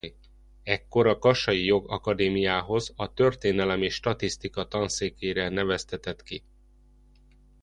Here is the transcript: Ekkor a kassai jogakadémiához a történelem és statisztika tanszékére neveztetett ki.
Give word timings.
Ekkor 0.63 1.07
a 1.07 1.19
kassai 1.19 1.65
jogakadémiához 1.65 2.93
a 2.95 3.13
történelem 3.13 3.81
és 3.81 3.93
statisztika 3.93 4.67
tanszékére 4.67 5.49
neveztetett 5.49 6.23
ki. 6.23 6.43